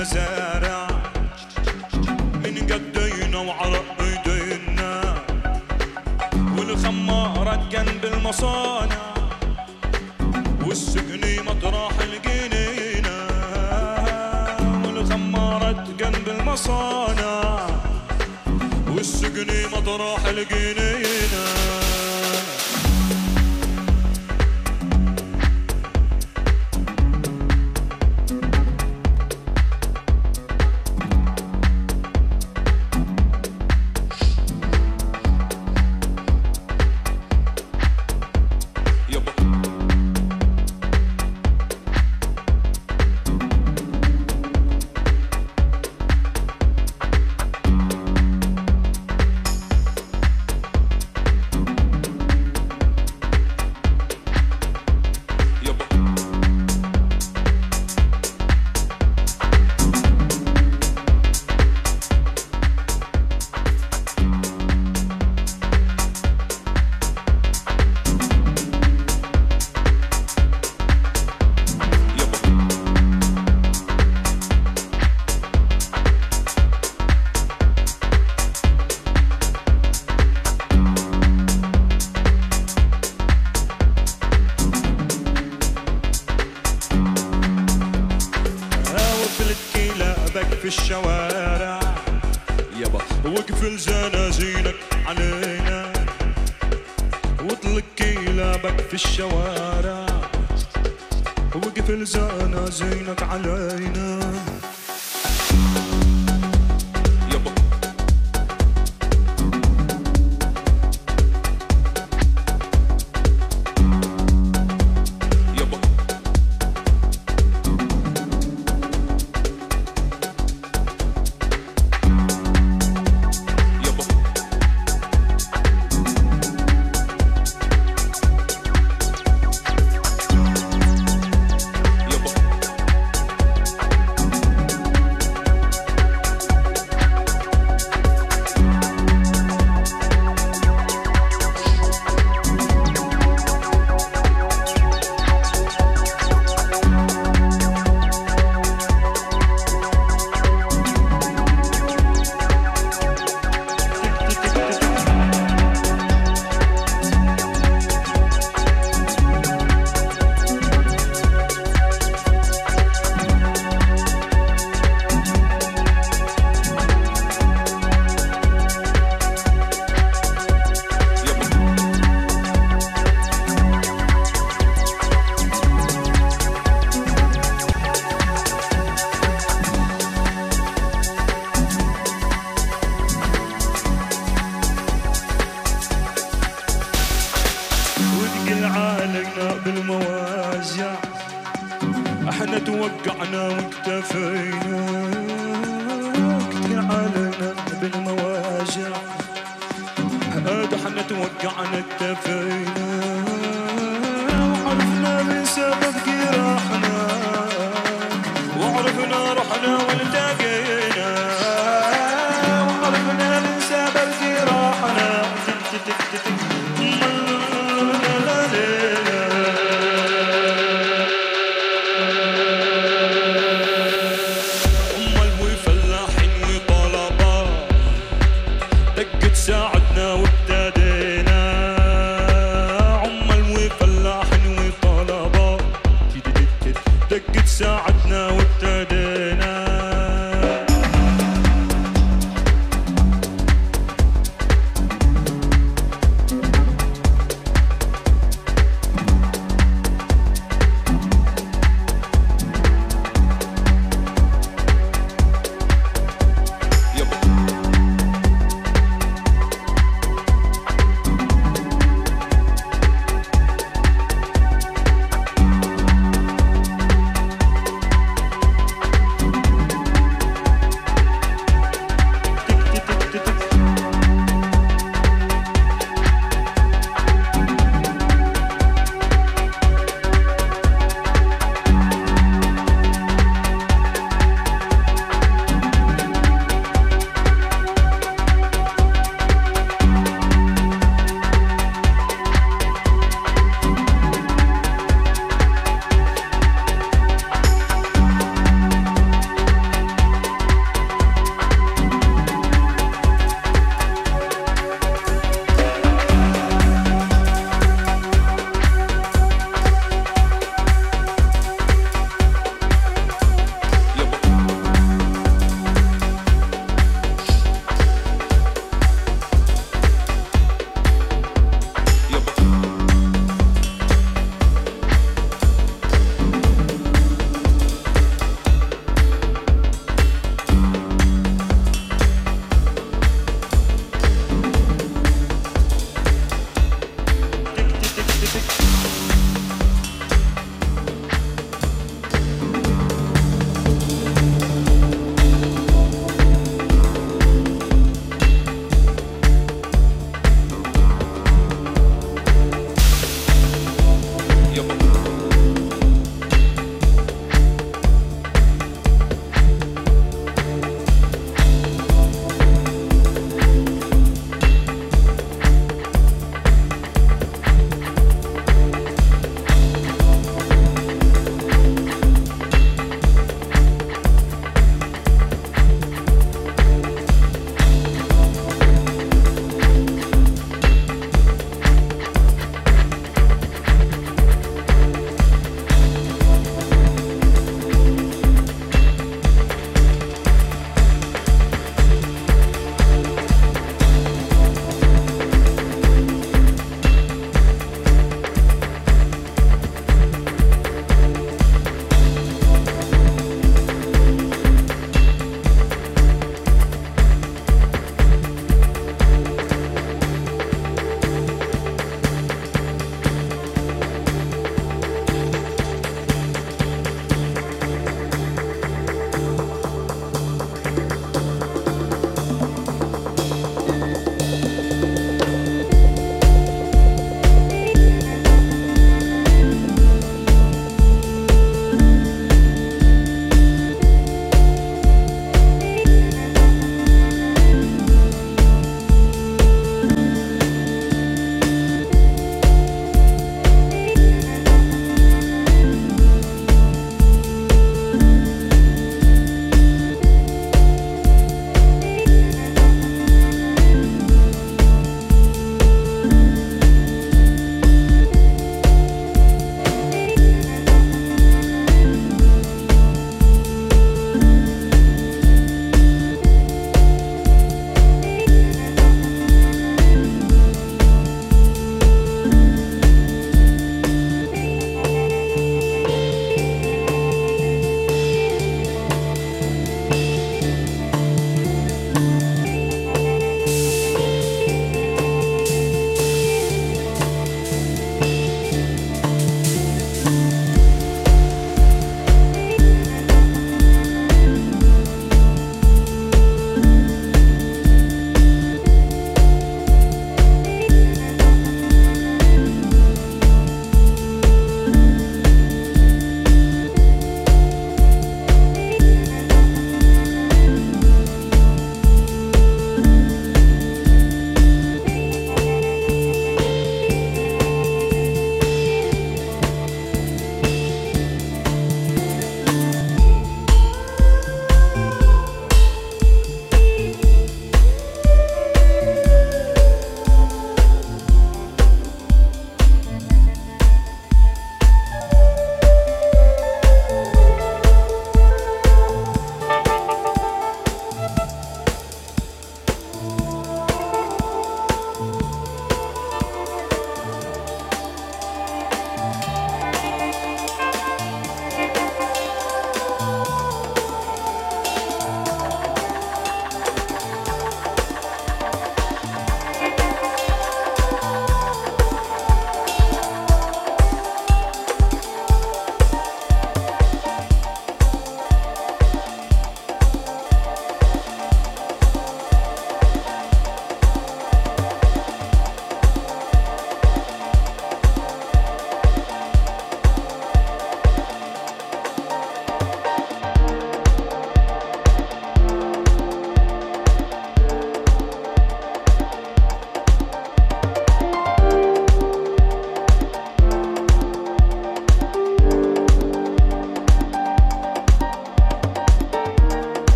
[0.00, 0.88] المزارع.
[2.44, 5.14] من قدينا وعرق أيدينا.
[6.56, 9.14] والخمارة جنب المصانع.
[10.66, 13.16] والسجن مطرح الجنينة
[14.84, 17.66] والخمارة جنب المصانع.
[18.96, 21.59] والسجن مطرح الجنينه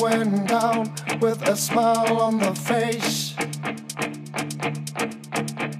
[0.00, 3.34] went down with a smile on the face.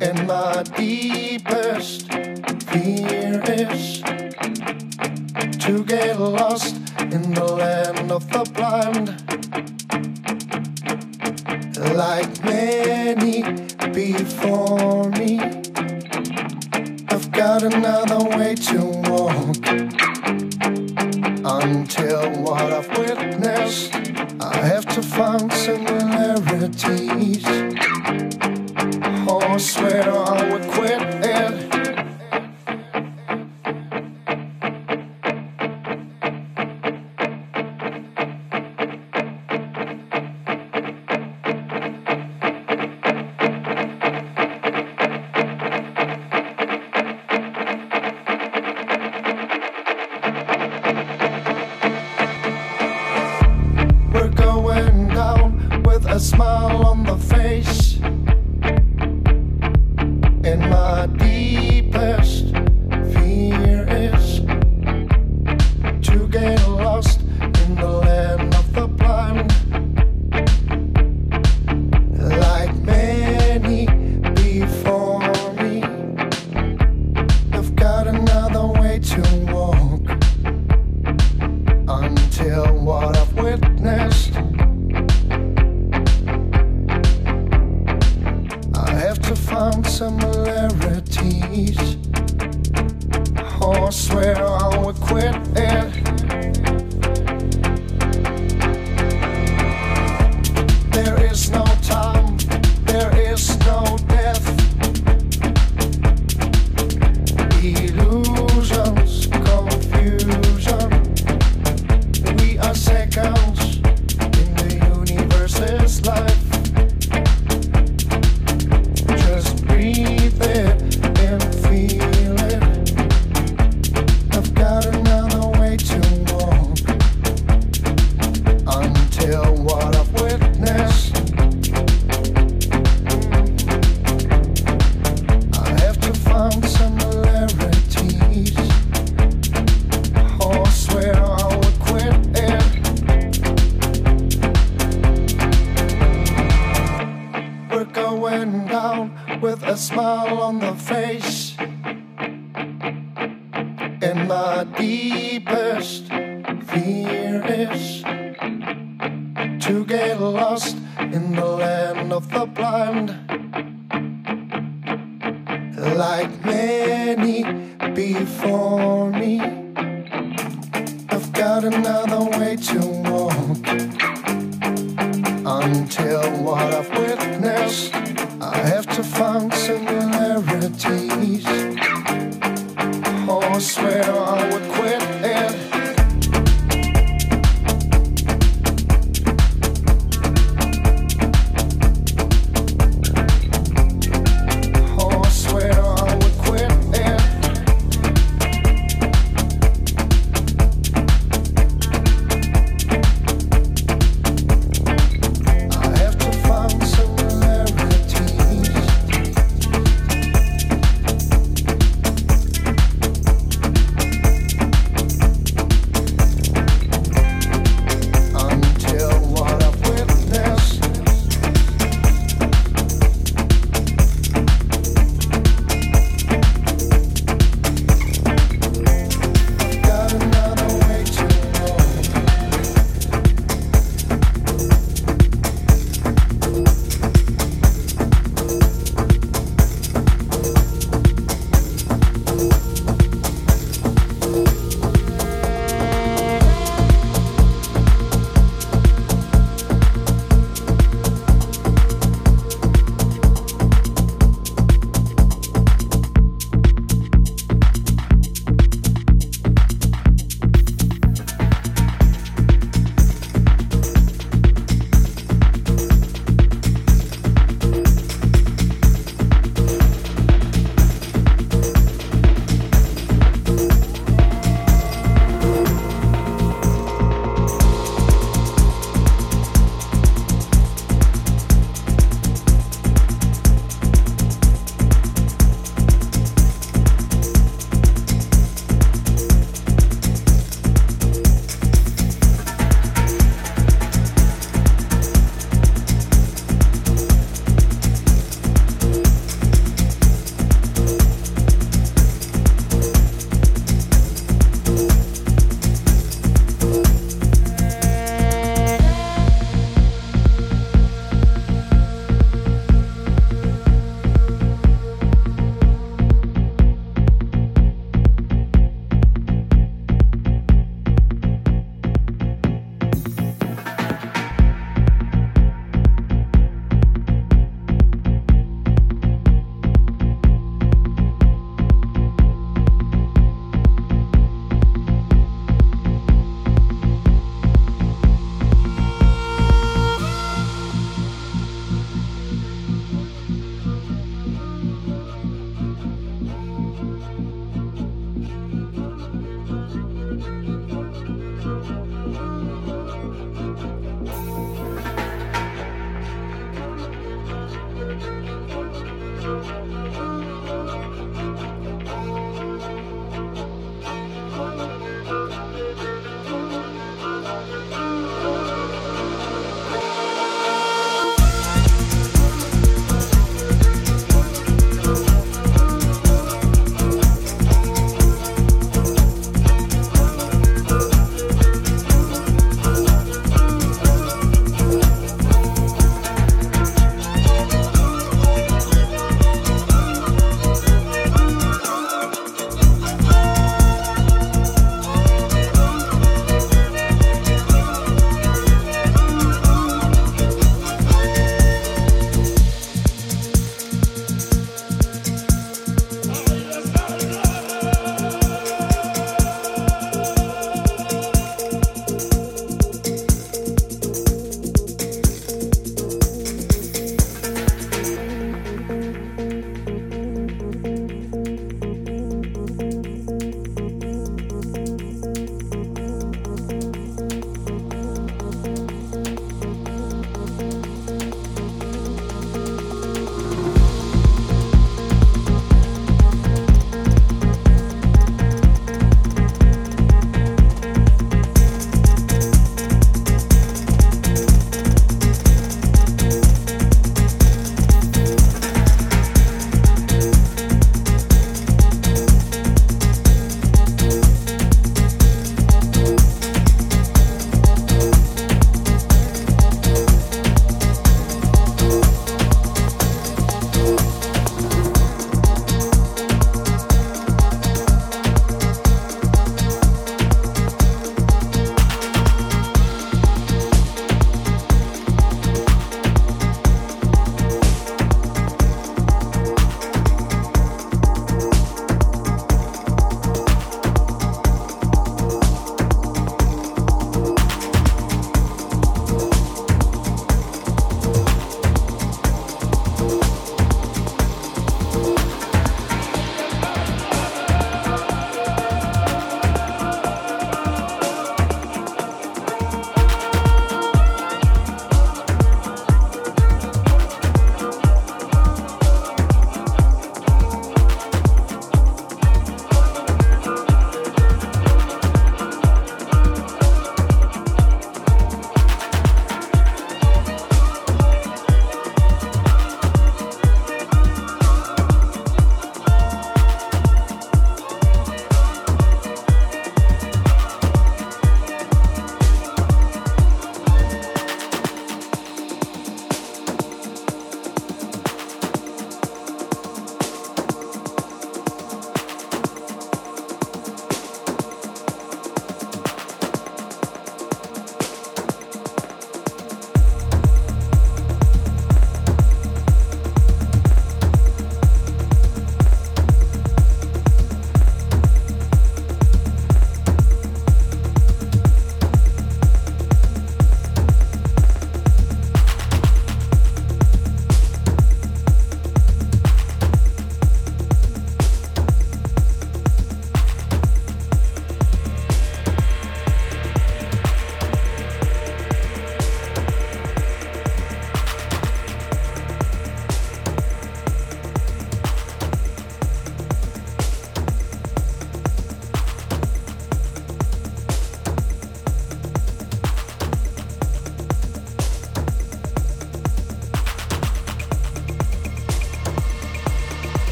[0.00, 2.10] And my deepest
[2.70, 4.02] fear is
[5.64, 6.75] to get lost